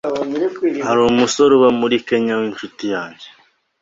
[0.85, 3.27] hari umusore uba muri Kenya wincuti yanjye